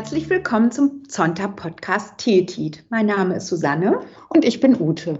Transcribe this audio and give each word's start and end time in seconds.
herzlich 0.00 0.30
willkommen 0.30 0.70
zum 0.70 1.06
Zonta-Podcast 1.06 2.16
Teetit. 2.16 2.86
Mein 2.88 3.04
Name 3.04 3.36
ist 3.36 3.48
Susanne 3.48 4.00
und 4.30 4.46
ich 4.46 4.58
bin 4.58 4.80
Ute. 4.80 5.18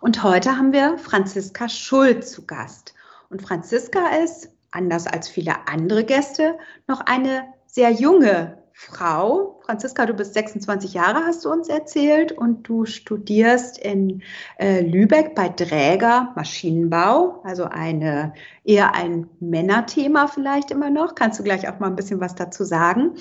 Und 0.00 0.24
heute 0.24 0.58
haben 0.58 0.72
wir 0.72 0.98
Franziska 0.98 1.68
Schuld 1.68 2.26
zu 2.26 2.44
Gast. 2.44 2.94
Und 3.30 3.42
Franziska 3.42 4.00
ist, 4.24 4.50
anders 4.72 5.06
als 5.06 5.28
viele 5.28 5.68
andere 5.68 6.02
Gäste, 6.02 6.58
noch 6.88 7.02
eine 7.02 7.44
sehr 7.66 7.92
junge 7.92 8.58
Frau. 8.72 9.60
Franziska, 9.64 10.04
du 10.06 10.14
bist 10.14 10.34
26 10.34 10.94
Jahre, 10.94 11.24
hast 11.24 11.44
du 11.44 11.52
uns 11.52 11.68
erzählt, 11.68 12.32
und 12.32 12.68
du 12.68 12.86
studierst 12.86 13.78
in 13.78 14.24
äh, 14.58 14.80
Lübeck 14.80 15.36
bei 15.36 15.48
Dräger 15.48 16.32
Maschinenbau, 16.34 17.40
also 17.44 17.66
eine, 17.66 18.34
eher 18.64 18.96
ein 18.96 19.28
Männerthema 19.38 20.26
vielleicht 20.26 20.72
immer 20.72 20.90
noch. 20.90 21.14
Kannst 21.14 21.38
du 21.38 21.44
gleich 21.44 21.68
auch 21.68 21.78
mal 21.78 21.86
ein 21.86 21.96
bisschen 21.96 22.18
was 22.20 22.34
dazu 22.34 22.64
sagen? 22.64 23.12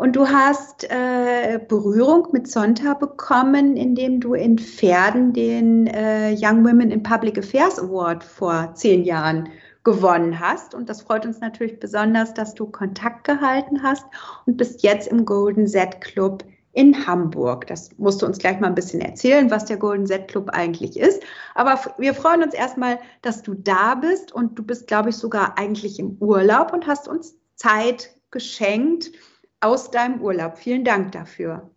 Und 0.00 0.16
du 0.16 0.26
hast 0.26 0.84
äh, 0.84 1.60
Berührung 1.68 2.28
mit 2.32 2.50
Sonta 2.50 2.94
bekommen, 2.94 3.76
indem 3.76 4.18
du 4.18 4.32
in 4.32 4.58
Pferden 4.58 5.34
den 5.34 5.88
äh, 5.88 6.34
Young 6.40 6.64
Women 6.64 6.90
in 6.90 7.02
Public 7.02 7.36
Affairs 7.36 7.78
Award 7.78 8.24
vor 8.24 8.72
zehn 8.72 9.04
Jahren 9.04 9.50
gewonnen 9.84 10.40
hast. 10.40 10.74
Und 10.74 10.88
das 10.88 11.02
freut 11.02 11.26
uns 11.26 11.40
natürlich 11.40 11.78
besonders, 11.80 12.32
dass 12.32 12.54
du 12.54 12.64
Kontakt 12.64 13.24
gehalten 13.24 13.82
hast 13.82 14.06
und 14.46 14.56
bist 14.56 14.82
jetzt 14.82 15.06
im 15.06 15.26
Golden 15.26 15.66
Z 15.66 16.00
Club 16.00 16.44
in 16.72 17.06
Hamburg. 17.06 17.66
Das 17.66 17.90
musst 17.98 18.22
du 18.22 18.26
uns 18.26 18.38
gleich 18.38 18.58
mal 18.58 18.68
ein 18.68 18.74
bisschen 18.74 19.02
erzählen, 19.02 19.50
was 19.50 19.66
der 19.66 19.76
Golden 19.76 20.06
Z 20.06 20.28
Club 20.28 20.48
eigentlich 20.48 20.98
ist. 20.98 21.22
Aber 21.54 21.78
wir 21.98 22.14
freuen 22.14 22.42
uns 22.42 22.54
erstmal, 22.54 22.98
dass 23.20 23.42
du 23.42 23.52
da 23.52 23.96
bist 23.96 24.32
und 24.32 24.58
du 24.58 24.62
bist, 24.62 24.86
glaube 24.86 25.10
ich, 25.10 25.16
sogar 25.16 25.58
eigentlich 25.58 25.98
im 25.98 26.16
Urlaub 26.20 26.72
und 26.72 26.86
hast 26.86 27.06
uns 27.06 27.34
Zeit 27.54 28.14
geschenkt 28.30 29.10
aus 29.60 29.90
deinem 29.90 30.20
Urlaub. 30.20 30.58
Vielen 30.58 30.84
Dank 30.84 31.12
dafür. 31.12 31.70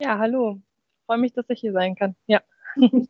Ja, 0.00 0.18
hallo. 0.18 0.60
freue 1.06 1.18
mich, 1.18 1.32
dass 1.32 1.48
ich 1.48 1.60
hier 1.60 1.72
sein 1.72 1.94
kann. 1.94 2.16
Ja. 2.26 2.42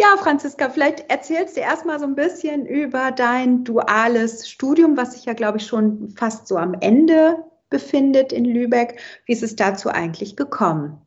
Ja, 0.00 0.16
Franziska, 0.16 0.70
vielleicht 0.70 1.10
erzählst 1.10 1.58
du 1.58 1.60
erstmal 1.60 1.98
so 1.98 2.06
ein 2.06 2.14
bisschen 2.14 2.64
über 2.64 3.12
dein 3.12 3.64
duales 3.64 4.48
Studium, 4.48 4.96
was 4.96 5.12
sich 5.12 5.26
ja, 5.26 5.34
glaube 5.34 5.58
ich, 5.58 5.66
schon 5.66 6.08
fast 6.16 6.48
so 6.48 6.56
am 6.56 6.72
Ende 6.80 7.44
befindet 7.68 8.32
in 8.32 8.46
Lübeck. 8.46 8.98
Wie 9.26 9.32
ist 9.32 9.42
es 9.42 9.56
dazu 9.56 9.90
eigentlich 9.90 10.36
gekommen? 10.36 11.02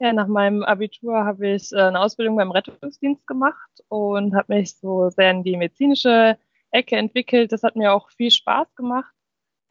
Ja, 0.00 0.12
nach 0.12 0.26
meinem 0.26 0.64
Abitur 0.64 1.24
habe 1.24 1.50
ich 1.50 1.70
äh, 1.70 1.82
eine 1.82 2.00
Ausbildung 2.00 2.34
beim 2.34 2.50
Rettungsdienst 2.50 3.28
gemacht 3.28 3.84
und 3.86 4.34
habe 4.34 4.54
mich 4.54 4.76
so 4.76 5.10
sehr 5.10 5.30
in 5.30 5.44
die 5.44 5.56
medizinische 5.56 6.36
Ecke 6.72 6.96
entwickelt. 6.96 7.52
Das 7.52 7.62
hat 7.62 7.76
mir 7.76 7.92
auch 7.92 8.10
viel 8.10 8.32
Spaß 8.32 8.74
gemacht 8.74 9.11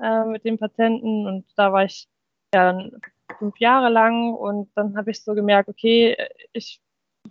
äh, 0.01 0.25
mit 0.25 0.45
den 0.45 0.57
Patienten 0.57 1.27
und 1.27 1.45
da 1.55 1.71
war 1.73 1.85
ich 1.85 2.07
ja 2.53 2.77
fünf 3.39 3.57
Jahre 3.59 3.89
lang 3.89 4.33
und 4.33 4.69
dann 4.75 4.97
habe 4.97 5.11
ich 5.11 5.23
so 5.23 5.33
gemerkt, 5.33 5.69
okay, 5.69 6.17
ich 6.53 6.81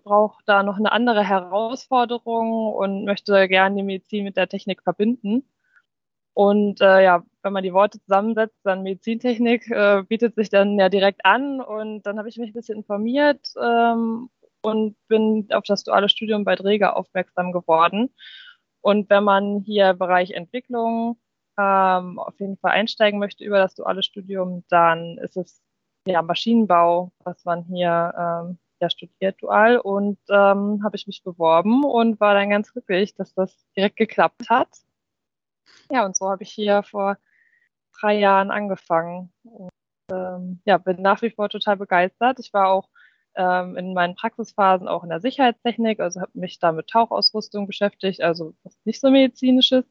brauche 0.02 0.42
da 0.46 0.62
noch 0.62 0.78
eine 0.78 0.92
andere 0.92 1.24
Herausforderung 1.24 2.72
und 2.74 3.04
möchte 3.04 3.48
gerne 3.48 3.76
die 3.76 3.82
Medizin 3.82 4.24
mit 4.24 4.36
der 4.36 4.48
Technik 4.48 4.82
verbinden. 4.82 5.44
Und 6.34 6.80
äh, 6.80 7.04
ja, 7.04 7.24
wenn 7.42 7.52
man 7.52 7.62
die 7.62 7.72
Worte 7.72 8.00
zusammensetzt, 8.00 8.56
dann 8.62 8.82
Medizintechnik 8.82 9.70
äh, 9.70 10.02
bietet 10.08 10.36
sich 10.36 10.48
dann 10.48 10.78
ja 10.78 10.88
direkt 10.88 11.24
an. 11.24 11.60
Und 11.60 12.02
dann 12.02 12.18
habe 12.18 12.28
ich 12.28 12.36
mich 12.38 12.50
ein 12.50 12.54
bisschen 12.54 12.78
informiert 12.78 13.52
ähm, 13.60 14.30
und 14.62 14.96
bin 15.08 15.48
auf 15.52 15.64
das 15.64 15.84
duale 15.84 16.08
Studium 16.08 16.44
bei 16.44 16.54
Dräger 16.54 16.96
aufmerksam 16.96 17.52
geworden. 17.52 18.10
Und 18.80 19.10
wenn 19.10 19.24
man 19.24 19.60
hier 19.60 19.92
Bereich 19.94 20.30
Entwicklung 20.30 21.18
ähm, 21.60 22.18
auf 22.18 22.38
jeden 22.40 22.56
Fall 22.56 22.72
einsteigen 22.72 23.18
möchte 23.18 23.44
über 23.44 23.58
das 23.58 23.74
duale 23.74 24.02
Studium, 24.02 24.64
dann 24.68 25.18
ist 25.18 25.36
es 25.36 25.62
ja 26.06 26.22
Maschinenbau, 26.22 27.12
was 27.24 27.44
man 27.44 27.64
hier 27.64 28.14
ähm, 28.16 28.58
ja 28.80 28.88
studiert 28.88 29.42
dual 29.42 29.78
und 29.78 30.18
ähm, 30.30 30.80
habe 30.82 30.96
ich 30.96 31.06
mich 31.06 31.22
beworben 31.22 31.84
und 31.84 32.18
war 32.20 32.34
dann 32.34 32.50
ganz 32.50 32.72
glücklich, 32.72 33.14
dass 33.14 33.34
das 33.34 33.54
direkt 33.76 33.96
geklappt 33.96 34.48
hat. 34.48 34.68
Ja, 35.90 36.06
und 36.06 36.16
so 36.16 36.30
habe 36.30 36.42
ich 36.42 36.50
hier 36.52 36.82
vor 36.82 37.18
drei 38.00 38.18
Jahren 38.18 38.50
angefangen. 38.50 39.32
Und, 39.42 39.70
ähm, 40.10 40.60
ja, 40.64 40.78
bin 40.78 41.02
nach 41.02 41.20
wie 41.22 41.30
vor 41.30 41.48
total 41.48 41.76
begeistert. 41.76 42.38
Ich 42.38 42.52
war 42.52 42.68
auch 42.68 42.88
ähm, 43.34 43.76
in 43.76 43.94
meinen 43.94 44.14
Praxisphasen 44.14 44.88
auch 44.88 45.02
in 45.04 45.10
der 45.10 45.20
Sicherheitstechnik, 45.20 46.00
also 46.00 46.20
habe 46.20 46.32
mich 46.34 46.58
da 46.58 46.72
mit 46.72 46.88
Tauchausrüstung 46.88 47.66
beschäftigt, 47.66 48.22
also 48.22 48.54
was 48.64 48.76
nicht 48.84 49.00
so 49.00 49.10
medizinisches. 49.10 49.84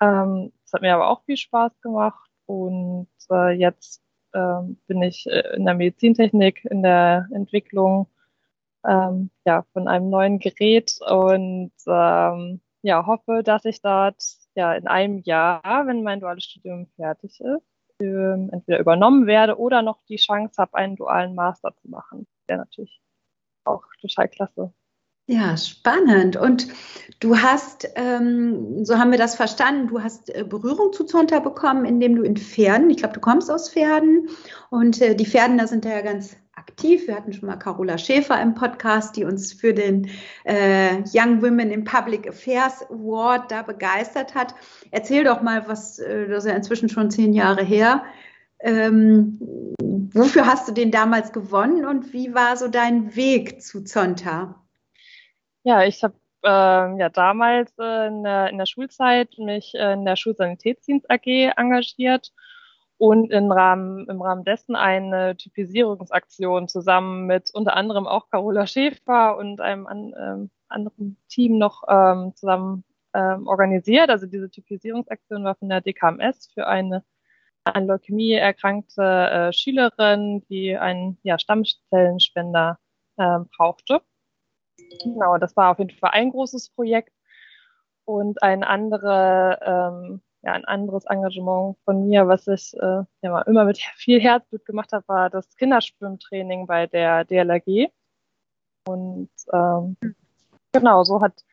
Ähm, 0.00 0.52
das 0.68 0.74
hat 0.74 0.82
mir 0.82 0.94
aber 0.94 1.08
auch 1.08 1.24
viel 1.24 1.38
Spaß 1.38 1.80
gemacht 1.80 2.30
und 2.46 3.08
äh, 3.30 3.52
jetzt 3.52 4.02
ähm, 4.34 4.78
bin 4.86 5.02
ich 5.02 5.26
äh, 5.26 5.56
in 5.56 5.64
der 5.64 5.74
Medizintechnik, 5.74 6.64
in 6.66 6.82
der 6.82 7.26
Entwicklung 7.32 8.06
ähm, 8.86 9.30
ja, 9.46 9.64
von 9.72 9.88
einem 9.88 10.10
neuen 10.10 10.38
Gerät 10.38 10.98
und 11.08 11.72
ähm, 11.86 12.60
ja, 12.82 13.06
hoffe, 13.06 13.42
dass 13.42 13.64
ich 13.64 13.80
dort 13.80 14.22
ja 14.54 14.74
in 14.74 14.86
einem 14.86 15.20
Jahr, 15.20 15.86
wenn 15.86 16.02
mein 16.02 16.20
duales 16.20 16.44
Studium 16.44 16.86
fertig 16.96 17.40
ist, 17.40 17.62
ähm, 18.00 18.50
entweder 18.52 18.78
übernommen 18.78 19.26
werde 19.26 19.58
oder 19.58 19.80
noch 19.80 20.02
die 20.08 20.16
Chance 20.16 20.60
habe, 20.60 20.74
einen 20.74 20.96
dualen 20.96 21.34
Master 21.34 21.74
zu 21.76 21.88
machen. 21.88 22.26
Der 22.48 22.58
natürlich 22.58 23.00
auch 23.64 23.84
total 24.02 24.28
klasse. 24.28 24.72
Ja, 25.30 25.58
spannend. 25.58 26.36
Und 26.36 26.68
du 27.20 27.36
hast, 27.36 27.86
ähm, 27.96 28.82
so 28.82 28.98
haben 28.98 29.10
wir 29.10 29.18
das 29.18 29.34
verstanden, 29.34 29.88
du 29.88 30.02
hast 30.02 30.34
äh, 30.34 30.42
Berührung 30.42 30.90
zu 30.94 31.04
Zonta 31.04 31.40
bekommen, 31.40 31.84
indem 31.84 32.16
du 32.16 32.22
in 32.22 32.38
Pferden, 32.38 32.88
ich 32.88 32.96
glaube, 32.96 33.12
du 33.12 33.20
kommst 33.20 33.50
aus 33.50 33.70
Pferden 33.70 34.30
und 34.70 35.02
äh, 35.02 35.14
die 35.14 35.26
Pferden, 35.26 35.58
da 35.58 35.66
sind 35.66 35.84
ja 35.84 36.00
ganz 36.00 36.34
aktiv. 36.56 37.06
Wir 37.06 37.14
hatten 37.14 37.34
schon 37.34 37.46
mal 37.46 37.56
Carola 37.56 37.98
Schäfer 37.98 38.40
im 38.40 38.54
Podcast, 38.54 39.16
die 39.16 39.24
uns 39.24 39.52
für 39.52 39.74
den 39.74 40.08
äh, 40.44 41.02
Young 41.12 41.42
Women 41.42 41.72
in 41.72 41.84
Public 41.84 42.26
Affairs 42.26 42.90
Award 42.90 43.50
da 43.50 43.60
begeistert 43.60 44.34
hat. 44.34 44.54
Erzähl 44.92 45.24
doch 45.24 45.42
mal, 45.42 45.68
was, 45.68 45.98
äh, 45.98 46.26
das 46.26 46.46
ist 46.46 46.50
ja 46.50 46.56
inzwischen 46.56 46.88
schon 46.88 47.10
zehn 47.10 47.34
Jahre 47.34 47.62
her. 47.62 48.02
Ähm, 48.60 49.38
wofür 50.14 50.46
hast 50.46 50.68
du 50.68 50.72
den 50.72 50.90
damals 50.90 51.32
gewonnen 51.32 51.84
und 51.84 52.14
wie 52.14 52.32
war 52.32 52.56
so 52.56 52.68
dein 52.68 53.14
Weg 53.14 53.60
zu 53.60 53.84
Zonta? 53.84 54.64
Ja, 55.68 55.84
ich 55.84 56.02
habe 56.02 56.14
äh, 56.44 56.98
ja 56.98 57.10
damals 57.10 57.70
äh, 57.78 58.06
in, 58.06 58.22
der, 58.22 58.48
in 58.48 58.56
der 58.56 58.64
Schulzeit 58.64 59.36
mich 59.36 59.74
äh, 59.74 59.92
in 59.92 60.06
der 60.06 60.16
Schulsanitätsdienst 60.16 61.10
AG 61.10 61.26
engagiert 61.58 62.32
und 62.96 63.30
im 63.30 63.52
Rahmen, 63.52 64.08
im 64.08 64.22
Rahmen 64.22 64.44
dessen 64.44 64.76
eine 64.76 65.36
Typisierungsaktion 65.36 66.68
zusammen 66.68 67.26
mit 67.26 67.50
unter 67.52 67.76
anderem 67.76 68.06
auch 68.06 68.30
Carola 68.30 68.66
Schäfer 68.66 69.36
und 69.36 69.60
einem 69.60 69.86
an, 69.86 70.14
ähm, 70.18 70.50
anderen 70.68 71.18
Team 71.28 71.58
noch 71.58 71.82
ähm, 71.86 72.32
zusammen 72.34 72.82
ähm, 73.12 73.46
organisiert. 73.46 74.08
Also 74.08 74.26
diese 74.26 74.48
Typisierungsaktion 74.50 75.44
war 75.44 75.54
von 75.56 75.68
der 75.68 75.82
DKMS 75.82 76.50
für 76.54 76.66
eine 76.66 77.04
an 77.64 77.86
Leukämie 77.86 78.32
erkrankte 78.32 79.02
äh, 79.02 79.52
Schülerin, 79.52 80.42
die 80.48 80.78
einen 80.78 81.18
ja, 81.24 81.38
Stammzellenspender 81.38 82.78
äh, 83.18 83.40
brauchte. 83.54 84.00
Genau, 85.02 85.38
das 85.38 85.56
war 85.56 85.70
auf 85.70 85.78
jeden 85.78 85.90
Fall 85.90 86.10
ein 86.12 86.30
großes 86.30 86.70
Projekt. 86.70 87.12
Und 88.04 88.42
ein, 88.42 88.64
andere, 88.64 89.58
ähm, 89.62 90.22
ja, 90.42 90.52
ein 90.52 90.64
anderes 90.64 91.04
Engagement 91.04 91.76
von 91.84 92.06
mir, 92.06 92.26
was 92.26 92.46
ich 92.46 92.74
äh, 92.80 93.02
ja, 93.22 93.42
immer 93.42 93.64
mit 93.64 93.78
viel 93.96 94.20
Herzblut 94.20 94.64
gemacht 94.64 94.92
habe, 94.92 95.06
war 95.08 95.30
das 95.30 95.54
Kinderschwimmtraining 95.56 96.66
bei 96.66 96.86
der 96.86 97.24
DLRG. 97.24 97.90
Und 98.86 99.30
ähm, 99.52 99.96
genau, 100.72 101.04
so 101.04 101.20
hat, 101.20 101.44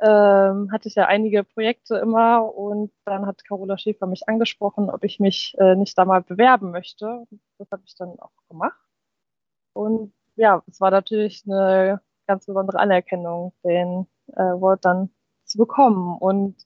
ähm, 0.00 0.70
hatte 0.70 0.88
ich 0.88 0.94
ja 0.94 1.06
einige 1.06 1.42
Projekte 1.42 1.96
immer 1.96 2.54
und 2.54 2.92
dann 3.04 3.26
hat 3.26 3.44
Carola 3.44 3.76
Schäfer 3.76 4.06
mich 4.06 4.28
angesprochen, 4.28 4.90
ob 4.90 5.02
ich 5.02 5.18
mich 5.18 5.56
äh, 5.58 5.74
nicht 5.74 5.98
da 5.98 6.04
mal 6.04 6.22
bewerben 6.22 6.70
möchte. 6.70 7.24
Das 7.58 7.70
habe 7.72 7.82
ich 7.84 7.96
dann 7.96 8.18
auch 8.20 8.30
gemacht. 8.48 8.78
Und 9.72 10.12
ja, 10.36 10.62
es 10.68 10.80
war 10.80 10.90
natürlich 10.90 11.42
eine 11.46 12.00
ganz 12.26 12.46
besondere 12.46 12.78
Anerkennung, 12.78 13.52
den 13.64 14.06
äh, 14.28 14.42
Award 14.42 14.84
dann 14.84 15.10
zu 15.44 15.58
bekommen. 15.58 16.16
Und 16.18 16.56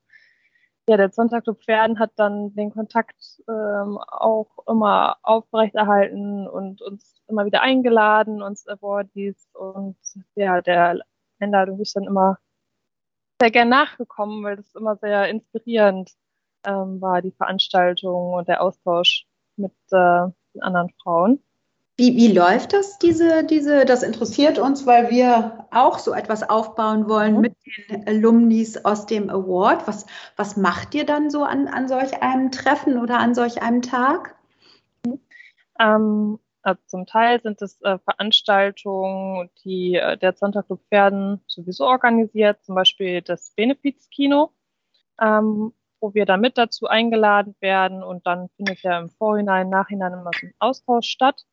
ja, 0.88 0.96
der 0.96 1.10
Sonntagclub 1.10 1.62
Pferden 1.62 1.98
hat 1.98 2.12
dann 2.16 2.54
den 2.54 2.72
Kontakt 2.72 3.40
ähm, 3.48 3.98
auch 3.98 4.48
immer 4.66 5.18
aufrechterhalten 5.22 6.48
und 6.48 6.82
uns 6.82 7.22
immer 7.28 7.44
wieder 7.44 7.62
eingeladen, 7.62 8.42
uns 8.42 8.66
Awardees 8.66 9.48
und 9.52 9.96
ja, 10.34 10.60
der 10.60 10.98
Einladung 11.38 11.76
bin 11.76 11.82
ich 11.84 11.92
dann 11.92 12.04
immer 12.04 12.38
sehr 13.40 13.50
gern 13.50 13.68
nachgekommen, 13.68 14.42
weil 14.42 14.56
das 14.56 14.74
immer 14.74 14.96
sehr 14.96 15.28
inspirierend 15.28 16.10
ähm, 16.64 17.00
war, 17.00 17.22
die 17.22 17.32
Veranstaltung 17.32 18.34
und 18.34 18.48
der 18.48 18.62
Austausch 18.62 19.26
mit 19.56 19.72
äh, 19.92 20.26
den 20.54 20.62
anderen 20.62 20.90
Frauen. 21.02 21.42
Wie, 22.00 22.16
wie 22.16 22.32
läuft 22.32 22.72
das, 22.72 22.98
diese, 22.98 23.44
diese, 23.44 23.84
das 23.84 24.02
interessiert 24.02 24.58
uns, 24.58 24.86
weil 24.86 25.10
wir 25.10 25.66
auch 25.70 25.98
so 25.98 26.14
etwas 26.14 26.48
aufbauen 26.48 27.10
wollen 27.10 27.34
mhm. 27.34 27.40
mit 27.42 27.56
den 27.90 28.08
Alumnis 28.08 28.82
aus 28.86 29.04
dem 29.04 29.28
Award. 29.28 29.86
Was, 29.86 30.06
was 30.34 30.56
macht 30.56 30.94
ihr 30.94 31.04
dann 31.04 31.28
so 31.28 31.42
an, 31.44 31.68
an 31.68 31.88
solch 31.88 32.22
einem 32.22 32.50
Treffen 32.52 32.98
oder 32.98 33.18
an 33.18 33.34
solch 33.34 33.60
einem 33.60 33.82
Tag? 33.82 34.34
Ähm, 35.78 36.38
also 36.62 36.80
zum 36.86 37.04
Teil 37.04 37.42
sind 37.42 37.60
es 37.60 37.78
äh, 37.82 37.98
Veranstaltungen, 37.98 39.50
die 39.62 39.96
äh, 39.96 40.16
der 40.16 40.32
Santa 40.32 40.62
Club 40.62 40.80
Pferden 40.88 41.42
sowieso 41.48 41.84
organisiert, 41.84 42.64
zum 42.64 42.76
Beispiel 42.76 43.20
das 43.20 43.50
Benefizkino, 43.50 44.54
ähm, 45.20 45.74
wo 46.00 46.14
wir 46.14 46.24
dann 46.24 46.40
mit 46.40 46.56
dazu 46.56 46.86
eingeladen 46.86 47.54
werden 47.60 48.02
und 48.02 48.26
dann 48.26 48.48
findet 48.56 48.80
ja 48.80 48.98
im 48.98 49.10
Vorhinein, 49.10 49.68
Nachhinein 49.68 50.14
immer 50.14 50.30
so 50.40 50.46
ein 50.46 50.54
Austausch 50.60 51.06
statt. 51.06 51.44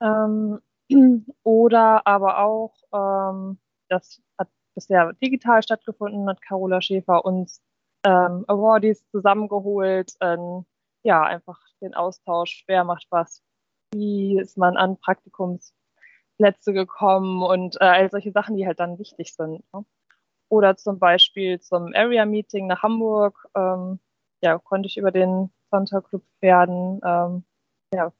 Ähm, 0.00 0.60
oder 1.42 2.06
aber 2.06 2.38
auch, 2.38 2.74
ähm, 2.92 3.58
das 3.88 4.20
hat 4.38 4.48
bisher 4.74 5.12
digital 5.14 5.62
stattgefunden, 5.62 6.28
hat 6.28 6.42
Carola 6.42 6.80
Schäfer 6.80 7.24
uns 7.24 7.62
ähm, 8.04 8.44
Awardees 8.46 9.08
zusammengeholt, 9.10 10.12
ähm, 10.20 10.64
ja, 11.02 11.22
einfach 11.22 11.60
den 11.80 11.94
Austausch, 11.94 12.64
wer 12.66 12.84
macht 12.84 13.06
was, 13.10 13.42
wie 13.92 14.38
ist 14.38 14.56
man 14.58 14.76
an 14.76 14.98
Praktikumsplätze 14.98 16.72
gekommen 16.72 17.42
und 17.42 17.76
äh, 17.80 17.84
all 17.84 18.10
solche 18.10 18.32
Sachen, 18.32 18.56
die 18.56 18.66
halt 18.66 18.80
dann 18.80 18.98
wichtig 18.98 19.34
sind. 19.34 19.64
Ne? 19.72 19.84
Oder 20.48 20.76
zum 20.76 20.98
Beispiel 20.98 21.60
zum 21.60 21.92
Area 21.94 22.24
Meeting 22.24 22.66
nach 22.66 22.82
Hamburg, 22.82 23.48
ähm, 23.56 23.98
ja, 24.42 24.58
konnte 24.58 24.86
ich 24.86 24.96
über 24.96 25.10
den 25.10 25.50
Santa 25.70 26.00
Club 26.00 26.22
Pferden 26.40 27.00
ähm, 27.04 27.44
ja, 27.94 28.12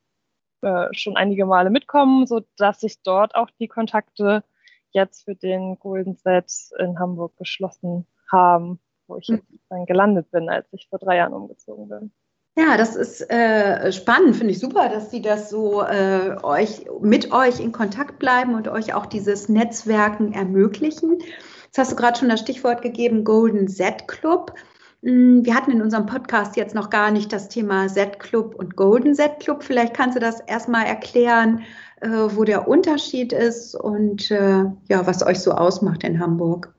äh, 0.66 0.88
schon 0.92 1.16
einige 1.16 1.46
Male 1.46 1.70
mitkommen, 1.70 2.26
so 2.26 2.42
dass 2.56 2.80
sich 2.80 3.00
dort 3.02 3.36
auch 3.36 3.50
die 3.60 3.68
Kontakte 3.68 4.42
jetzt 4.90 5.24
für 5.24 5.36
den 5.36 5.78
Golden 5.78 6.16
Set 6.16 6.50
in 6.78 6.98
Hamburg 6.98 7.36
geschlossen 7.36 8.04
haben, 8.32 8.80
wo 9.06 9.16
ich 9.16 9.28
mhm. 9.28 9.42
jetzt 9.52 9.64
dann 9.68 9.86
gelandet 9.86 10.30
bin, 10.32 10.48
als 10.48 10.66
ich 10.72 10.88
vor 10.90 10.98
drei 10.98 11.18
Jahren 11.18 11.34
umgezogen 11.34 11.88
bin. 11.88 12.12
Ja, 12.58 12.76
das 12.76 12.96
ist 12.96 13.30
äh, 13.30 13.92
spannend, 13.92 14.34
finde 14.34 14.52
ich 14.52 14.58
super, 14.58 14.88
dass 14.88 15.10
Sie 15.10 15.20
das 15.22 15.50
so 15.50 15.82
äh, 15.82 16.36
euch 16.42 16.86
mit 17.00 17.30
euch 17.30 17.60
in 17.60 17.70
Kontakt 17.70 18.18
bleiben 18.18 18.54
und 18.54 18.66
euch 18.66 18.94
auch 18.94 19.06
dieses 19.06 19.48
Netzwerken 19.48 20.32
ermöglichen. 20.32 21.18
Jetzt 21.66 21.78
hast 21.78 21.92
du 21.92 21.96
gerade 21.96 22.18
schon 22.18 22.30
das 22.30 22.40
Stichwort 22.40 22.82
gegeben, 22.82 23.22
Golden 23.24 23.68
Z 23.68 24.08
Club. 24.08 24.54
Mm, 25.02 25.44
wir 25.44 25.54
hatten 25.54 25.70
in 25.70 25.82
unserem 25.82 26.06
Podcast 26.06 26.56
jetzt 26.56 26.74
noch 26.74 26.90
gar 26.90 27.10
nicht 27.10 27.32
das 27.32 27.48
Thema 27.48 27.86
Z-Club 27.88 28.54
und 28.54 28.76
Golden 28.76 29.14
Z-Club. 29.14 29.62
Vielleicht 29.62 29.94
kannst 29.94 30.16
du 30.16 30.20
das 30.20 30.40
erstmal 30.40 30.86
erklären, 30.86 31.64
äh, 32.00 32.08
wo 32.08 32.44
der 32.44 32.68
Unterschied 32.68 33.32
ist 33.32 33.74
und 33.74 34.30
äh, 34.30 34.64
ja, 34.88 35.06
was 35.06 35.24
euch 35.24 35.40
so 35.40 35.52
ausmacht 35.52 36.04
in 36.04 36.20
Hamburg. 36.20 36.74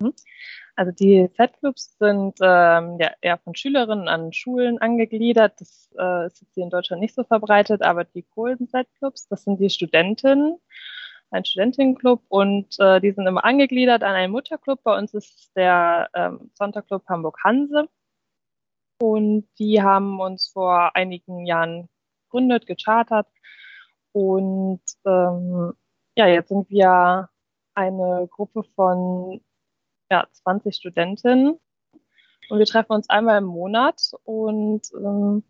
Mhm. 0.00 0.12
Also 0.76 0.92
die 0.92 1.30
Z-Clubs 1.34 1.96
sind 1.98 2.38
ähm, 2.42 2.98
ja, 3.00 3.10
eher 3.22 3.38
von 3.38 3.54
Schülerinnen 3.54 4.08
an 4.08 4.34
Schulen 4.34 4.78
angegliedert. 4.78 5.54
Das 5.58 5.88
äh, 5.98 6.26
ist 6.26 6.42
jetzt 6.42 6.54
hier 6.54 6.64
in 6.64 6.70
Deutschland 6.70 7.00
nicht 7.00 7.14
so 7.14 7.24
verbreitet, 7.24 7.80
aber 7.80 8.04
die 8.04 8.26
Golden 8.34 8.68
Z-Clubs, 8.68 9.26
das 9.28 9.44
sind 9.44 9.58
die 9.58 9.70
Studentinnen, 9.70 10.58
ein 11.36 11.44
Studentinnenclub 11.44 12.22
und 12.28 12.78
äh, 12.80 13.00
die 13.00 13.12
sind 13.12 13.26
immer 13.26 13.44
angegliedert 13.44 14.02
an 14.02 14.14
einen 14.14 14.32
Mutterclub. 14.32 14.82
Bei 14.82 14.96
uns 14.96 15.14
ist 15.14 15.54
der 15.56 16.08
ähm, 16.14 16.50
Sonntagclub 16.54 17.06
Hamburg 17.08 17.38
Hanse. 17.44 17.88
Und 18.98 19.46
die 19.58 19.82
haben 19.82 20.20
uns 20.20 20.48
vor 20.48 20.96
einigen 20.96 21.46
Jahren 21.46 21.88
gegründet, 22.24 22.66
gechartert. 22.66 23.28
Und 24.12 24.80
ähm, 25.04 25.74
ja, 26.16 26.26
jetzt 26.26 26.48
sind 26.48 26.70
wir 26.70 27.28
eine 27.74 28.28
Gruppe 28.30 28.64
von 28.74 29.42
ja, 30.10 30.26
20 30.32 30.74
Studentinnen. 30.74 31.60
Und 32.48 32.58
wir 32.58 32.66
treffen 32.66 32.92
uns 32.92 33.08
einmal 33.10 33.38
im 33.38 33.44
Monat 33.44 34.12
und 34.24 34.90
ähm, 34.94 35.42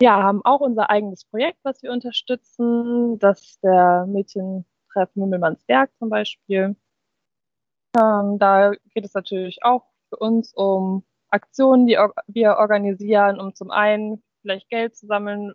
ja, 0.00 0.22
haben 0.22 0.44
auch 0.44 0.60
unser 0.60 0.90
eigenes 0.90 1.24
Projekt, 1.24 1.58
was 1.62 1.82
wir 1.82 1.90
unterstützen. 1.90 3.18
Das 3.18 3.58
der 3.60 4.06
Mädchentreff 4.96 5.14
Mümmelmannsberg 5.14 5.90
zum 5.98 6.08
Beispiel. 6.08 6.76
Ähm, 7.96 8.38
da 8.38 8.72
geht 8.94 9.04
es 9.04 9.14
natürlich 9.14 9.62
auch 9.62 9.84
für 10.08 10.16
uns 10.16 10.52
um 10.54 11.04
Aktionen, 11.28 11.86
die 11.86 11.98
wir 12.28 12.56
organisieren, 12.56 13.40
um 13.40 13.54
zum 13.54 13.70
einen 13.70 14.22
vielleicht 14.42 14.68
Geld 14.70 14.96
zu 14.96 15.06
sammeln 15.06 15.52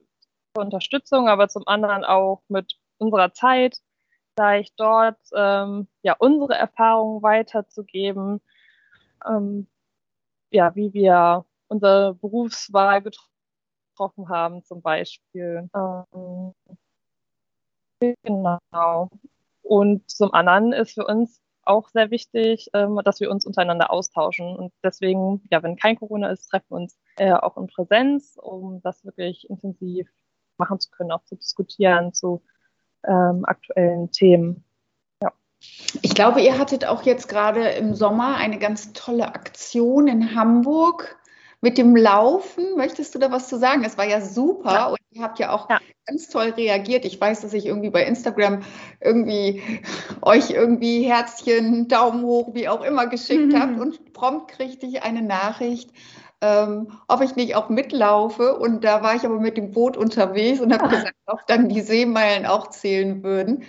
für 0.53 0.61
Unterstützung, 0.61 1.27
aber 1.29 1.47
zum 1.49 1.67
anderen 1.67 2.03
auch 2.03 2.41
mit 2.49 2.77
unserer 2.97 3.33
Zeit 3.33 3.77
vielleicht 4.35 4.79
dort 4.79 5.19
ähm, 5.35 5.87
ja 6.03 6.15
unsere 6.19 6.55
Erfahrungen 6.55 7.21
weiterzugeben, 7.21 8.41
ähm, 9.25 9.67
ja, 10.51 10.75
wie 10.75 10.93
wir 10.93 11.45
unsere 11.67 12.15
Berufswahl 12.15 13.01
getroffen 13.01 14.29
haben 14.29 14.63
zum 14.63 14.81
Beispiel. 14.81 15.69
Ähm, 15.73 16.53
genau. 18.23 19.09
Und 19.71 20.11
zum 20.11 20.33
anderen 20.33 20.73
ist 20.73 20.95
für 20.95 21.05
uns 21.05 21.41
auch 21.63 21.87
sehr 21.87 22.11
wichtig, 22.11 22.69
ähm, 22.73 22.99
dass 23.05 23.21
wir 23.21 23.31
uns 23.31 23.45
untereinander 23.45 23.89
austauschen. 23.89 24.53
Und 24.53 24.73
deswegen, 24.83 25.47
ja, 25.49 25.63
wenn 25.63 25.77
kein 25.77 25.95
Corona 25.95 26.29
ist, 26.29 26.49
treffen 26.49 26.65
wir 26.71 26.75
uns 26.75 26.99
äh, 27.15 27.31
auch 27.31 27.55
in 27.55 27.67
Präsenz, 27.67 28.37
um 28.37 28.81
das 28.81 29.05
wirklich 29.05 29.49
intensiv 29.49 30.09
machen 30.57 30.81
zu 30.81 30.91
können, 30.91 31.13
auch 31.13 31.23
zu 31.23 31.37
diskutieren, 31.37 32.13
zu 32.13 32.43
ähm, 33.07 33.45
aktuellen 33.45 34.11
Themen. 34.11 34.65
Ich 36.01 36.15
glaube, 36.15 36.41
ihr 36.41 36.59
hattet 36.59 36.83
auch 36.83 37.03
jetzt 37.03 37.29
gerade 37.29 37.69
im 37.69 37.95
Sommer 37.95 38.35
eine 38.35 38.59
ganz 38.59 38.91
tolle 38.91 39.33
Aktion 39.33 40.09
in 40.09 40.35
Hamburg 40.35 41.17
mit 41.61 41.77
dem 41.77 41.95
Laufen. 41.95 42.75
Möchtest 42.75 43.15
du 43.15 43.19
da 43.19 43.31
was 43.31 43.47
zu 43.47 43.57
sagen? 43.57 43.83
Es 43.83 43.97
war 43.97 44.05
ja 44.05 44.21
super 44.21 44.73
ja. 44.73 44.85
und 44.87 44.97
ihr 45.11 45.23
habt 45.23 45.39
ja 45.39 45.51
auch 45.51 45.69
ja. 45.69 45.79
ganz 46.05 46.27
toll 46.27 46.49
reagiert. 46.57 47.05
Ich 47.05 47.21
weiß, 47.21 47.41
dass 47.41 47.53
ich 47.53 47.65
irgendwie 47.65 47.89
bei 47.91 48.03
Instagram 48.05 48.63
irgendwie 48.99 49.61
euch 50.21 50.49
irgendwie 50.49 51.03
Herzchen, 51.03 51.87
Daumen 51.87 52.23
hoch, 52.23 52.53
wie 52.53 52.67
auch 52.67 52.83
immer 52.83 53.07
geschickt 53.07 53.53
mhm. 53.53 53.59
habt 53.59 53.79
und 53.79 54.13
prompt 54.13 54.49
kriegte 54.49 54.85
ich 54.85 55.03
eine 55.03 55.21
Nachricht 55.21 55.91
ähm, 56.41 56.97
ob 57.07 57.21
ich 57.21 57.35
nicht 57.35 57.55
auch 57.55 57.69
mitlaufe. 57.69 58.57
Und 58.57 58.83
da 58.83 59.03
war 59.03 59.15
ich 59.15 59.23
aber 59.23 59.39
mit 59.39 59.57
dem 59.57 59.71
Boot 59.71 59.95
unterwegs 59.95 60.59
und 60.59 60.73
habe 60.73 60.89
gesagt, 60.89 61.15
ob 61.27 61.45
dann 61.47 61.69
die 61.69 61.81
Seemeilen 61.81 62.45
auch 62.45 62.69
zählen 62.69 63.23
würden. 63.23 63.63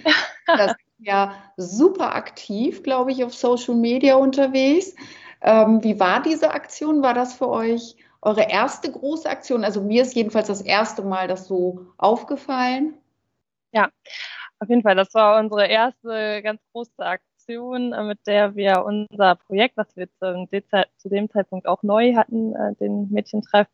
Das 0.47 0.73
ist 0.73 0.79
ja 0.99 1.35
super 1.57 2.15
aktiv, 2.15 2.83
glaube 2.83 3.13
ich, 3.13 3.23
auf 3.25 3.35
Social 3.35 3.75
Media 3.75 4.17
unterwegs. 4.17 4.95
Ähm, 5.43 5.83
wie 5.83 5.99
war 5.99 6.23
diese 6.23 6.53
Aktion? 6.53 7.03
War 7.03 7.15
das 7.15 7.35
für 7.35 7.49
euch 7.49 7.97
eure 8.21 8.49
erste 8.49 8.91
große 8.91 9.29
Aktion? 9.29 9.65
Also 9.65 9.83
mir 9.83 10.03
ist 10.03 10.15
jedenfalls 10.15 10.47
das 10.49 10.63
erste 10.63 11.03
Mal 11.03 11.29
das 11.29 11.47
so 11.47 11.87
aufgefallen. 11.99 12.95
Ja, 13.73 13.91
auf 14.61 14.69
jeden 14.69 14.83
Fall. 14.83 14.95
Das 14.95 15.13
war 15.15 15.41
unsere 15.41 15.67
erste 15.67 16.43
ganz 16.43 16.61
große 16.73 17.05
Aktion 17.05 17.93
äh, 17.93 18.05
mit 18.05 18.21
der 18.27 18.55
wir 18.55 18.85
unser 18.85 19.35
Projekt, 19.35 19.77
was 19.77 19.97
wir 19.97 20.09
zu, 20.13 20.47
zu 20.97 21.09
dem 21.09 21.29
Zeitpunkt 21.29 21.67
auch 21.67 21.83
neu 21.83 22.15
hatten, 22.15 22.55
äh, 22.55 22.75
den 22.77 23.11
Mädchentreff, 23.11 23.67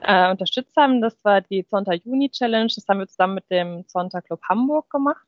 äh, 0.00 0.30
unterstützt 0.30 0.76
haben. 0.76 1.02
Das 1.02 1.22
war 1.22 1.42
die 1.42 1.66
Zonta 1.66 1.92
Juni 1.92 2.30
Challenge. 2.30 2.72
Das 2.74 2.86
haben 2.88 3.00
wir 3.00 3.08
zusammen 3.08 3.34
mit 3.34 3.50
dem 3.50 3.86
Zonta 3.88 4.22
Club 4.22 4.40
Hamburg 4.48 4.88
gemacht. 4.90 5.26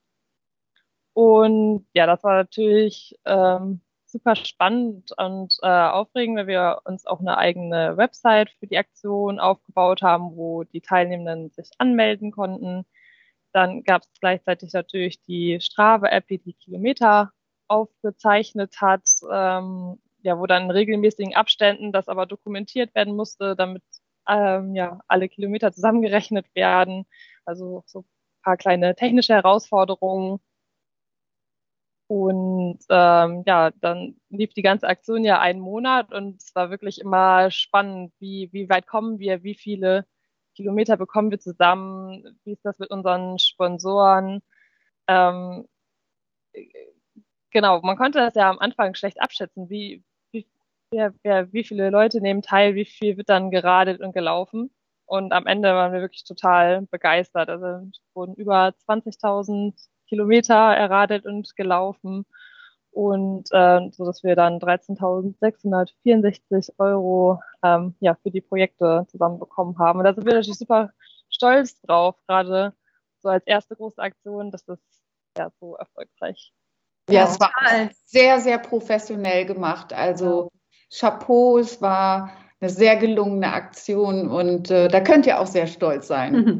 Und 1.15 1.87
ja, 1.93 2.07
das 2.07 2.25
war 2.25 2.37
natürlich 2.37 3.19
ähm, 3.27 3.83
super 4.13 4.37
spannend 4.37 5.13
und 5.17 5.57
äh, 5.63 5.67
aufregend, 5.67 6.39
weil 6.39 6.47
wir 6.47 6.81
uns 6.85 7.07
auch 7.07 7.21
eine 7.21 7.39
eigene 7.39 7.97
Website 7.97 8.51
für 8.61 8.67
die 8.67 8.79
Aktion 8.79 9.41
aufgebaut 9.41 10.03
haben, 10.03 10.37
wo 10.37 10.65
die 10.65 10.81
Teilnehmenden 10.81 11.51
sich 11.51 11.71
anmelden 11.79 12.31
konnten. 12.31 12.85
Dann 13.53 13.83
gab 13.85 14.03
es 14.03 14.21
gleichzeitig 14.21 14.73
natürlich 14.73 15.23
die 15.23 15.61
Strave-App, 15.61 16.27
die 16.29 16.39
die 16.39 16.55
Kilometer 16.55 17.33
aufgezeichnet 17.69 18.81
hat, 18.81 19.09
ähm, 19.31 19.99
ja, 20.23 20.39
wo 20.39 20.47
dann 20.47 20.65
in 20.65 20.71
regelmäßigen 20.71 21.35
Abständen 21.35 21.93
das 21.93 22.09
aber 22.09 22.27
dokumentiert 22.27 22.95
werden 22.95 23.17
musste, 23.17 23.57
damit 23.57 23.83
ähm, 24.29 24.75
ja 24.75 25.01
alle 25.09 25.29
Kilometer 25.29 25.73
zusammengerechnet 25.73 26.47
werden. 26.55 27.07
Also 27.45 27.83
so 27.87 28.01
ein 28.01 28.05
paar 28.43 28.57
kleine 28.57 28.95
technische 28.95 29.35
Herausforderungen. 29.35 30.41
Und 32.13 32.79
ähm, 32.91 33.43
ja, 33.47 33.71
dann 33.81 34.21
lief 34.29 34.53
die 34.53 34.61
ganze 34.61 34.87
Aktion 34.87 35.25
ja 35.25 35.41
einen 35.41 35.61
Monat 35.61 36.13
und 36.13 36.43
es 36.43 36.55
war 36.55 36.69
wirklich 36.69 37.01
immer 37.01 37.51
spannend, 37.51 38.13
wie, 38.19 38.51
wie 38.53 38.69
weit 38.69 38.87
kommen 38.87 39.19
wir, 39.19 39.43
wie 39.45 39.55
viele 39.55 40.05
Kilometer 40.55 40.99
bekommen 40.99 41.31
wir 41.31 41.41
zusammen, 41.41 42.39
wie 42.45 42.53
ist 42.53 42.67
das 42.67 42.79
mit 42.79 42.91
unseren 42.91 43.39
Sponsoren. 43.39 44.43
Ähm, 45.09 45.67
genau, 47.51 47.81
man 47.81 47.97
konnte 47.97 48.19
das 48.19 48.35
ja 48.35 48.51
am 48.51 48.59
Anfang 48.59 48.95
schlecht 48.95 49.19
abschätzen, 49.23 49.71
wie, 49.71 50.05
wie, 50.33 50.47
wer, 50.91 51.15
wer, 51.23 51.51
wie 51.55 51.65
viele 51.65 51.89
Leute 51.89 52.21
nehmen 52.21 52.43
teil, 52.43 52.75
wie 52.75 52.85
viel 52.85 53.17
wird 53.17 53.31
dann 53.31 53.51
geradet 53.51 54.03
und 54.03 54.13
gelaufen. 54.13 54.71
Und 55.07 55.33
am 55.33 55.47
Ende 55.47 55.73
waren 55.73 55.95
wir 55.95 56.03
wirklich 56.03 56.25
total 56.25 56.83
begeistert. 56.91 57.49
Also 57.49 57.89
es 57.91 58.03
wurden 58.15 58.35
über 58.35 58.75
20.000 58.87 59.89
Kilometer 60.13 60.55
erradelt 60.55 61.25
und 61.25 61.57
gelaufen 61.57 62.27
und 62.91 63.49
äh, 63.51 63.81
so 63.93 64.05
dass 64.05 64.23
wir 64.23 64.37
dann 64.37 64.59
13.664 64.59 66.75
Euro 66.77 67.41
ähm, 67.63 67.95
ja 68.01 68.15
für 68.23 68.31
die 68.31 68.43
Projekte 68.43 69.07
zusammenbekommen 69.11 69.79
haben. 69.79 70.01
Und 70.01 70.05
da 70.05 70.13
sind 70.13 70.27
wir 70.27 70.35
natürlich 70.35 70.59
super 70.59 70.91
stolz 71.31 71.81
drauf, 71.81 72.17
gerade 72.29 72.75
so 73.21 73.31
als 73.31 73.47
erste 73.47 73.75
große 73.75 74.03
Aktion, 74.03 74.51
dass 74.51 74.67
das 74.67 74.81
ja 75.39 75.51
so 75.59 75.77
erfolgreich. 75.77 76.53
Ja, 77.09 77.25
es 77.25 77.41
war 77.41 77.51
sehr, 78.05 78.39
sehr 78.41 78.59
professionell 78.59 79.47
gemacht. 79.47 79.95
Also 79.95 80.51
Chapeau, 80.95 81.57
es 81.57 81.81
war 81.81 82.33
eine 82.61 82.69
sehr 82.69 82.97
gelungene 82.97 83.51
Aktion 83.51 84.29
und 84.29 84.71
äh, 84.71 84.89
da 84.89 85.01
könnt 85.01 85.27
ihr 85.27 85.41
auch 85.41 85.47
sehr 85.47 85.67
stolz 85.67 86.07
sein. 86.07 86.59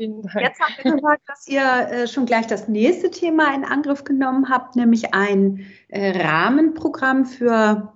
Mhm. 0.00 0.22
Ja, 0.34 0.40
Jetzt 0.40 0.60
habt 0.60 0.84
ihr 0.84 0.92
gesagt, 0.92 1.22
dass 1.26 1.46
ihr 1.48 1.62
äh, 1.62 2.08
schon 2.08 2.26
gleich 2.26 2.46
das 2.46 2.68
nächste 2.68 3.10
Thema 3.10 3.54
in 3.54 3.64
Angriff 3.64 4.04
genommen 4.04 4.48
habt, 4.48 4.76
nämlich 4.76 5.14
ein 5.14 5.66
äh, 5.88 6.18
Rahmenprogramm 6.18 7.26
für 7.26 7.92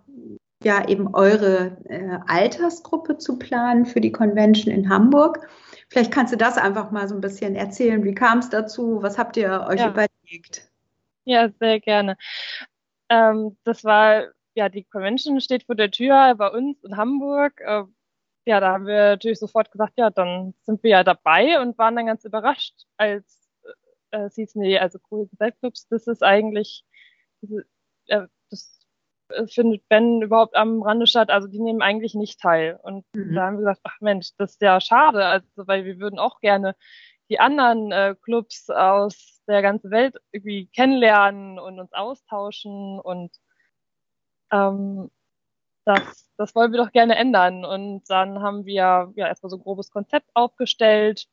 ja 0.62 0.88
eben 0.88 1.14
eure 1.14 1.76
äh, 1.84 2.18
Altersgruppe 2.26 3.18
zu 3.18 3.38
planen 3.38 3.84
für 3.84 4.00
die 4.00 4.12
Convention 4.12 4.72
in 4.72 4.88
Hamburg. 4.88 5.46
Vielleicht 5.88 6.12
kannst 6.12 6.32
du 6.32 6.36
das 6.36 6.56
einfach 6.56 6.90
mal 6.90 7.08
so 7.08 7.14
ein 7.14 7.20
bisschen 7.20 7.54
erzählen. 7.54 8.02
Wie 8.04 8.14
kam 8.14 8.38
es 8.38 8.48
dazu? 8.48 9.02
Was 9.02 9.18
habt 9.18 9.36
ihr 9.36 9.66
euch 9.68 9.80
ja. 9.80 9.90
überlegt? 9.90 10.70
Ja, 11.24 11.48
sehr 11.60 11.80
gerne. 11.80 12.16
Ähm, 13.10 13.56
das 13.64 13.84
war 13.84 14.24
ja, 14.54 14.68
die 14.68 14.84
Convention 14.84 15.40
steht 15.40 15.64
vor 15.64 15.74
der 15.74 15.90
Tür 15.90 16.34
bei 16.36 16.48
uns 16.48 16.82
in 16.84 16.96
Hamburg. 16.96 17.60
Äh, 17.60 17.84
ja, 18.46 18.60
da 18.60 18.72
haben 18.72 18.86
wir 18.86 19.10
natürlich 19.10 19.38
sofort 19.38 19.70
gesagt, 19.70 19.94
ja, 19.96 20.10
dann 20.10 20.54
sind 20.64 20.82
wir 20.82 20.90
ja 20.90 21.04
dabei 21.04 21.60
und 21.60 21.78
waren 21.78 21.96
dann 21.96 22.06
ganz 22.06 22.24
überrascht, 22.24 22.74
als 22.96 23.48
äh, 24.10 24.24
es 24.24 24.34
hieß, 24.34 24.56
nee, 24.56 24.78
also 24.78 24.98
cool 25.10 25.28
Weltclubs, 25.38 25.88
das 25.88 26.06
ist 26.06 26.22
eigentlich, 26.22 26.84
äh, 28.06 28.26
das 28.48 28.80
findet 29.48 29.82
wenn 29.88 30.22
überhaupt 30.22 30.54
am 30.54 30.82
Rande 30.82 31.06
statt, 31.06 31.30
also 31.30 31.48
die 31.48 31.60
nehmen 31.60 31.82
eigentlich 31.82 32.14
nicht 32.14 32.40
teil. 32.40 32.78
Und 32.82 33.04
mhm. 33.14 33.34
da 33.34 33.46
haben 33.46 33.54
wir 33.54 33.60
gesagt, 33.60 33.80
ach 33.84 34.00
Mensch, 34.00 34.30
das 34.36 34.52
ist 34.52 34.62
ja 34.62 34.80
schade, 34.80 35.24
also 35.24 35.46
weil 35.56 35.84
wir 35.84 35.98
würden 35.98 36.18
auch 36.18 36.40
gerne 36.40 36.76
die 37.30 37.40
anderen 37.40 37.90
äh, 37.90 38.14
Clubs 38.22 38.68
aus 38.68 39.40
der 39.46 39.62
ganzen 39.62 39.90
Welt 39.90 40.16
irgendwie 40.32 40.66
kennenlernen 40.66 41.58
und 41.58 41.80
uns 41.80 41.92
austauschen 41.92 43.00
und 43.00 43.32
ähm, 44.52 45.10
das, 45.84 46.30
das 46.36 46.54
wollen 46.54 46.72
wir 46.72 46.82
doch 46.82 46.92
gerne 46.92 47.16
ändern. 47.16 47.64
Und 47.64 48.04
dann 48.08 48.40
haben 48.42 48.64
wir 48.64 48.74
ja 49.16 49.28
erstmal 49.28 49.50
so 49.50 49.56
ein 49.56 49.62
grobes 49.62 49.90
Konzept 49.90 50.30
aufgestellt, 50.34 51.26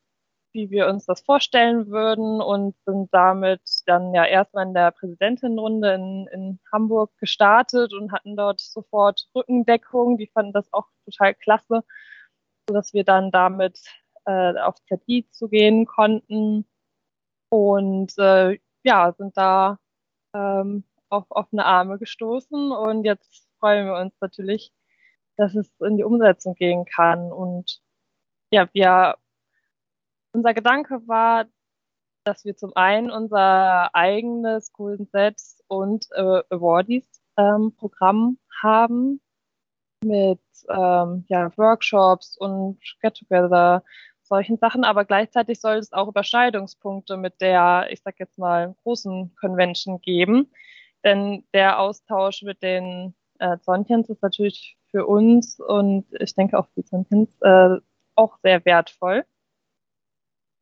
wie 0.52 0.70
wir 0.70 0.86
uns 0.88 1.06
das 1.06 1.22
vorstellen 1.22 1.88
würden 1.88 2.40
und 2.42 2.76
sind 2.84 3.12
damit 3.12 3.62
dann 3.86 4.14
ja 4.14 4.24
erstmal 4.24 4.66
in 4.66 4.74
der 4.74 4.90
Präsidentenrunde 4.90 5.94
in, 5.94 6.28
in 6.32 6.60
Hamburg 6.70 7.10
gestartet 7.18 7.94
und 7.94 8.12
hatten 8.12 8.36
dort 8.36 8.60
sofort 8.60 9.28
Rückendeckung. 9.34 10.18
Die 10.18 10.26
fanden 10.28 10.52
das 10.52 10.70
auch 10.72 10.86
total 11.06 11.34
klasse, 11.34 11.84
sodass 12.68 12.92
wir 12.92 13.04
dann 13.04 13.30
damit 13.30 13.80
äh, 14.26 14.58
auf 14.58 14.76
ZI 14.84 15.26
zu 15.30 15.48
gehen 15.48 15.86
konnten 15.86 16.66
und 17.50 18.16
äh, 18.18 18.58
ja, 18.84 19.12
sind 19.12 19.36
da 19.36 19.78
ähm, 20.34 20.84
auf 21.08 21.26
offene 21.30 21.64
Arme 21.64 21.98
gestoßen 21.98 22.72
und 22.72 23.04
jetzt 23.04 23.46
freuen 23.62 23.86
wir 23.86 23.94
uns 23.94 24.12
natürlich, 24.20 24.72
dass 25.36 25.54
es 25.54 25.70
in 25.80 25.96
die 25.96 26.02
Umsetzung 26.02 26.54
gehen 26.54 26.84
kann. 26.84 27.30
Und 27.30 27.80
ja, 28.50 28.68
wir, 28.72 29.16
unser 30.32 30.52
Gedanke 30.52 31.06
war, 31.06 31.46
dass 32.24 32.44
wir 32.44 32.56
zum 32.56 32.74
einen 32.74 33.10
unser 33.10 33.94
eigenes 33.94 34.72
Golden 34.72 35.06
Sets 35.06 35.62
und 35.68 36.06
äh, 36.12 36.42
Awardees 36.50 37.08
ähm, 37.36 37.72
Programm 37.76 38.38
haben 38.60 39.20
mit 40.04 40.40
ähm, 40.68 41.24
ja, 41.28 41.56
Workshops 41.56 42.36
und 42.36 42.80
Get-Together 43.00 43.84
solchen 44.22 44.56
Sachen, 44.56 44.84
aber 44.84 45.04
gleichzeitig 45.04 45.60
soll 45.60 45.76
es 45.76 45.92
auch 45.92 46.08
Überschneidungspunkte 46.08 47.16
mit 47.16 47.40
der, 47.40 47.88
ich 47.90 48.02
sag 48.02 48.18
jetzt 48.18 48.38
mal, 48.38 48.74
großen 48.82 49.34
Convention 49.38 50.00
geben. 50.00 50.50
Denn 51.04 51.44
der 51.52 51.78
Austausch 51.80 52.42
mit 52.42 52.62
den 52.62 53.14
äh, 53.42 53.58
Zonchens 53.60 54.08
ist 54.08 54.22
natürlich 54.22 54.78
für 54.90 55.06
uns 55.06 55.58
und 55.58 56.06
ich 56.20 56.34
denke 56.34 56.58
auch 56.58 56.66
für 56.66 56.82
die 56.82 56.84
Zonchens 56.84 57.28
äh, 57.40 57.76
auch 58.14 58.38
sehr 58.42 58.64
wertvoll. 58.64 59.24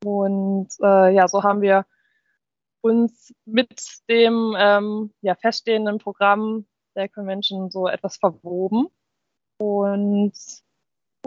Und 0.02 0.68
äh, 0.82 1.14
ja, 1.14 1.28
so 1.28 1.42
haben 1.42 1.60
wir 1.60 1.84
uns 2.80 3.34
mit 3.44 4.00
dem 4.08 4.56
ähm, 4.58 5.12
ja, 5.20 5.34
feststehenden 5.34 5.98
Programm 5.98 6.66
der 6.94 7.10
Convention 7.10 7.70
so 7.70 7.86
etwas 7.86 8.16
verwoben. 8.16 8.86
Und 9.58 10.32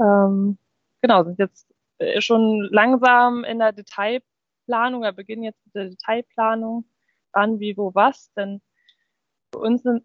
ähm, 0.02 0.58
genau, 1.02 1.24
sind 1.24 1.38
jetzt 1.38 1.72
äh, 2.00 2.20
schon 2.20 2.68
langsam 2.72 3.44
in 3.44 3.60
der 3.60 3.74
Detailplanung, 3.74 5.04
wir 5.04 5.12
beginnen 5.12 5.44
jetzt 5.44 5.64
mit 5.68 5.76
der 5.76 5.90
Detailplanung, 5.90 6.86
wann, 7.32 7.60
wie, 7.60 7.78
wo, 7.78 7.94
was, 7.94 8.34
denn 8.34 8.60
für 9.54 9.60
uns 9.60 9.84
sind 9.84 10.04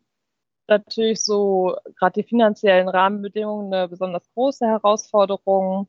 natürlich 0.68 1.22
so 1.22 1.76
gerade 1.96 2.22
die 2.22 2.28
finanziellen 2.28 2.88
Rahmenbedingungen 2.88 3.72
eine 3.72 3.88
besonders 3.88 4.28
große 4.34 4.66
Herausforderung, 4.66 5.88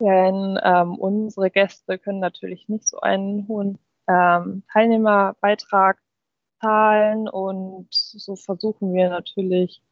denn 0.00 0.58
ähm, 0.62 0.96
unsere 0.98 1.50
Gäste 1.50 1.98
können 1.98 2.20
natürlich 2.20 2.68
nicht 2.68 2.88
so 2.88 3.00
einen 3.00 3.46
hohen 3.48 3.78
ähm, 4.08 4.64
Teilnehmerbeitrag 4.72 5.98
zahlen 6.60 7.28
und 7.28 7.88
so 7.90 8.36
versuchen 8.36 8.92
wir 8.94 9.08
natürlich 9.10 9.82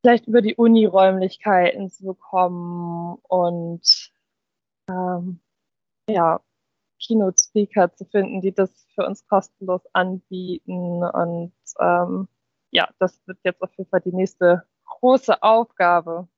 vielleicht 0.00 0.26
über 0.26 0.42
die 0.42 0.54
Uni-Räumlichkeiten 0.54 1.90
zu 1.90 2.04
bekommen 2.04 3.18
und 3.28 4.12
ähm, 4.90 5.40
ja, 6.08 6.40
Keynote-Speaker 7.00 7.94
zu 7.94 8.04
finden, 8.06 8.40
die 8.40 8.52
das 8.52 8.70
für 8.94 9.06
uns 9.06 9.26
kostenlos 9.28 9.82
anbieten. 9.92 11.04
Und 11.04 11.52
ähm, 11.78 12.28
ja, 12.70 12.88
das 12.98 13.20
wird 13.26 13.38
jetzt 13.44 13.62
auf 13.62 13.70
jeden 13.76 13.90
Fall 13.90 14.00
die 14.00 14.14
nächste 14.14 14.64
große 14.84 15.42
Aufgabe. 15.42 16.28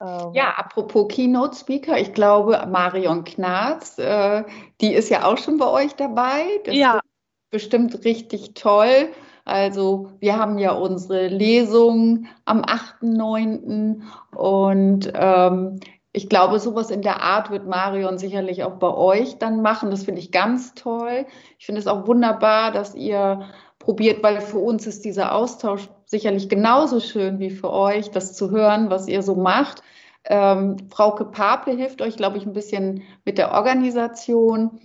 Ähm, 0.00 0.32
ja, 0.32 0.54
apropos 0.56 1.08
Keynote-Speaker, 1.08 1.98
ich 1.98 2.12
glaube, 2.12 2.66
Marion 2.70 3.24
Knarz, 3.24 3.98
äh, 3.98 4.44
die 4.80 4.92
ist 4.92 5.08
ja 5.08 5.24
auch 5.24 5.38
schon 5.38 5.58
bei 5.58 5.68
euch 5.68 5.94
dabei. 5.94 6.42
Das 6.64 6.74
ja. 6.74 6.94
ist 6.96 7.02
bestimmt 7.50 8.04
richtig 8.04 8.54
toll. 8.54 9.08
Also 9.44 10.10
wir 10.20 10.38
haben 10.38 10.58
ja 10.58 10.72
unsere 10.72 11.28
Lesung 11.28 12.26
am 12.46 12.62
8.9. 12.62 14.00
und 14.34 15.12
ähm, 15.14 15.80
ich 16.12 16.28
glaube, 16.28 16.60
sowas 16.60 16.90
in 16.90 17.02
der 17.02 17.22
Art 17.22 17.50
wird 17.50 17.66
Marion 17.66 18.18
sicherlich 18.18 18.62
auch 18.62 18.78
bei 18.78 18.94
euch 18.94 19.36
dann 19.38 19.62
machen. 19.62 19.90
Das 19.90 20.04
finde 20.04 20.20
ich 20.20 20.30
ganz 20.30 20.74
toll. 20.74 21.26
Ich 21.58 21.66
finde 21.66 21.80
es 21.80 21.88
auch 21.88 22.06
wunderbar, 22.06 22.70
dass 22.70 22.94
ihr 22.94 23.48
probiert, 23.84 24.22
weil 24.22 24.40
für 24.40 24.58
uns 24.58 24.86
ist 24.86 25.04
dieser 25.04 25.34
Austausch 25.34 25.88
sicherlich 26.06 26.48
genauso 26.48 27.00
schön 27.00 27.38
wie 27.38 27.50
für 27.50 27.70
euch, 27.70 28.10
das 28.10 28.34
zu 28.34 28.50
hören, 28.50 28.90
was 28.90 29.08
ihr 29.08 29.22
so 29.22 29.34
macht. 29.34 29.82
Ähm, 30.24 30.76
Frauke 30.90 31.26
Paple 31.26 31.74
hilft 31.74 32.00
euch, 32.02 32.16
glaube 32.16 32.38
ich, 32.38 32.46
ein 32.46 32.52
bisschen 32.52 33.02
mit 33.24 33.38
der 33.38 33.52
Organisation 33.52 34.80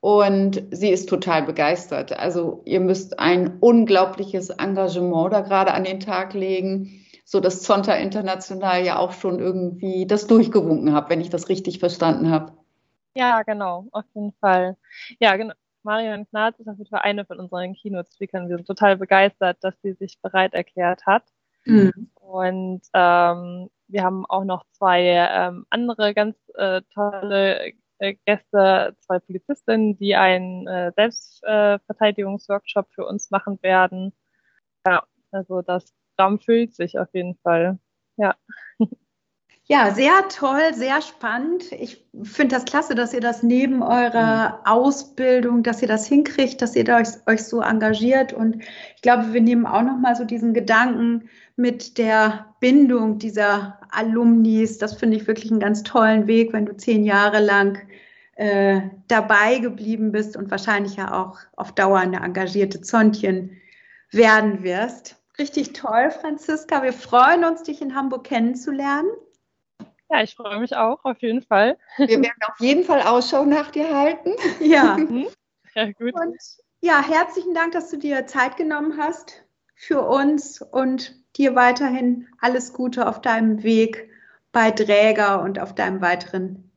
und 0.00 0.62
sie 0.70 0.90
ist 0.90 1.08
total 1.08 1.42
begeistert. 1.42 2.18
Also 2.18 2.62
ihr 2.64 2.80
müsst 2.80 3.18
ein 3.18 3.58
unglaubliches 3.60 4.50
Engagement 4.50 5.32
da 5.32 5.40
gerade 5.40 5.72
an 5.72 5.84
den 5.84 6.00
Tag 6.00 6.34
legen 6.34 7.04
so 7.24 7.40
dass 7.40 7.62
Zonta 7.62 7.94
International 7.94 8.84
ja 8.84 8.98
auch 8.98 9.12
schon 9.12 9.40
irgendwie 9.40 10.06
das 10.06 10.26
durchgewunken 10.26 10.92
hat, 10.92 11.08
wenn 11.08 11.20
ich 11.20 11.30
das 11.30 11.48
richtig 11.48 11.78
verstanden 11.78 12.30
habe. 12.30 12.52
Ja, 13.16 13.42
genau, 13.42 13.86
auf 13.92 14.04
jeden 14.14 14.32
Fall. 14.40 14.76
Ja, 15.20 15.36
genau. 15.36 15.54
Marion 15.84 16.26
Knarz 16.28 16.58
ist 16.58 16.68
auf 16.68 16.78
jeden 16.78 16.90
Fall 16.90 17.02
eine 17.02 17.24
von 17.24 17.38
unseren 17.38 17.74
Keynote-Speakern. 17.74 18.48
Wir 18.48 18.56
sind 18.56 18.66
total 18.66 18.96
begeistert, 18.96 19.58
dass 19.62 19.80
sie 19.82 19.92
sich 19.92 20.20
bereit 20.20 20.54
erklärt 20.54 21.06
hat. 21.06 21.24
Mhm. 21.64 22.10
Und 22.14 22.82
ähm, 22.92 23.70
wir 23.88 24.02
haben 24.02 24.26
auch 24.26 24.44
noch 24.44 24.64
zwei 24.72 25.02
ähm, 25.02 25.66
andere 25.70 26.14
ganz 26.14 26.36
äh, 26.54 26.82
tolle 26.92 27.72
äh, 27.98 28.14
Gäste, 28.26 28.96
zwei 29.00 29.18
Polizistinnen, 29.18 29.96
die 29.96 30.16
einen 30.16 30.66
äh, 30.66 30.92
Selbstverteidigungsworkshop 30.96 32.92
für 32.92 33.06
uns 33.06 33.30
machen 33.30 33.58
werden. 33.62 34.12
Ja, 34.86 35.04
also 35.30 35.62
das 35.62 35.92
Raum 36.20 36.40
füllt 36.40 36.74
sich 36.74 36.98
auf 36.98 37.08
jeden 37.14 37.36
Fall. 37.36 37.78
Ja. 38.16 38.36
Ja, 39.66 39.94
sehr 39.94 40.28
toll, 40.28 40.74
sehr 40.74 41.00
spannend. 41.00 41.72
Ich 41.72 42.06
finde 42.22 42.54
das 42.54 42.66
klasse, 42.66 42.94
dass 42.94 43.14
ihr 43.14 43.22
das 43.22 43.42
neben 43.42 43.82
eurer 43.82 44.60
Ausbildung, 44.66 45.62
dass 45.62 45.80
ihr 45.80 45.88
das 45.88 46.06
hinkriegt, 46.06 46.60
dass 46.60 46.76
ihr 46.76 46.86
euch, 46.94 47.08
euch 47.26 47.44
so 47.44 47.62
engagiert. 47.62 48.34
Und 48.34 48.62
ich 48.94 49.00
glaube, 49.00 49.32
wir 49.32 49.40
nehmen 49.40 49.64
auch 49.64 49.80
noch 49.80 49.96
mal 49.96 50.14
so 50.16 50.24
diesen 50.24 50.52
Gedanken 50.52 51.30
mit 51.56 51.96
der 51.96 52.54
Bindung 52.60 53.18
dieser 53.18 53.80
Alumnis. 53.90 54.76
Das 54.76 54.98
finde 54.98 55.16
ich 55.16 55.26
wirklich 55.26 55.50
einen 55.50 55.60
ganz 55.60 55.82
tollen 55.82 56.26
Weg, 56.26 56.52
wenn 56.52 56.66
du 56.66 56.76
zehn 56.76 57.02
Jahre 57.02 57.40
lang 57.40 57.78
äh, 58.36 58.82
dabei 59.08 59.60
geblieben 59.60 60.12
bist 60.12 60.36
und 60.36 60.50
wahrscheinlich 60.50 60.96
ja 60.96 61.14
auch 61.14 61.38
auf 61.56 61.72
Dauer 61.72 62.00
eine 62.00 62.20
engagierte 62.20 62.82
Zontchen 62.82 63.56
werden 64.10 64.62
wirst. 64.62 65.16
Richtig 65.38 65.72
toll, 65.72 66.10
Franziska. 66.10 66.82
Wir 66.82 66.92
freuen 66.92 67.44
uns, 67.44 67.62
dich 67.62 67.80
in 67.80 67.94
Hamburg 67.94 68.24
kennenzulernen. 68.24 69.08
Ja, 70.10 70.22
ich 70.22 70.34
freue 70.34 70.60
mich 70.60 70.76
auch, 70.76 71.04
auf 71.04 71.20
jeden 71.22 71.42
Fall. 71.42 71.78
Wir 71.96 72.20
werden 72.20 72.42
auf 72.46 72.60
jeden 72.60 72.84
Fall 72.84 73.02
Ausschau 73.02 73.44
nach 73.44 73.70
dir 73.70 73.94
halten. 73.94 74.32
Ja. 74.60 74.96
Mhm. 75.08 75.26
Ja, 75.74 75.86
gut. 75.90 76.14
Und 76.14 76.38
ja, 76.80 77.02
herzlichen 77.02 77.52
Dank, 77.52 77.72
dass 77.72 77.90
du 77.90 77.96
dir 77.96 78.26
Zeit 78.26 78.56
genommen 78.56 78.96
hast 78.96 79.44
für 79.74 80.02
uns 80.02 80.62
und 80.62 81.16
dir 81.36 81.56
weiterhin 81.56 82.28
alles 82.40 82.72
Gute 82.72 83.08
auf 83.08 83.20
deinem 83.20 83.64
Weg 83.64 84.08
bei 84.52 84.70
Dräger 84.70 85.42
und 85.42 85.58
auf 85.58 85.74
deinem 85.74 86.00
weiteren 86.00 86.70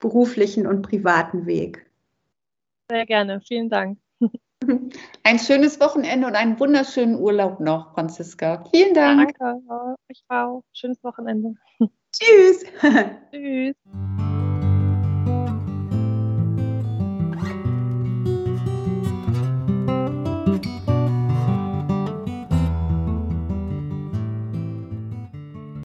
beruflichen 0.00 0.66
und 0.66 0.82
privaten 0.82 1.46
Weg. 1.46 1.86
Sehr 2.90 3.06
gerne, 3.06 3.40
vielen 3.40 3.70
Dank. 3.70 3.98
Ein 5.24 5.38
schönes 5.38 5.80
Wochenende 5.80 6.26
und 6.26 6.34
einen 6.34 6.60
wunderschönen 6.60 7.18
Urlaub 7.18 7.58
noch, 7.58 7.94
Franziska. 7.94 8.64
Vielen 8.70 8.94
Dank. 8.94 9.34
Danke, 9.38 9.96
ich 10.08 10.22
auch. 10.28 10.62
Schönes 10.72 11.02
Wochenende. 11.02 11.54
Tschüss. 12.12 12.64
Tschüss. 13.32 13.76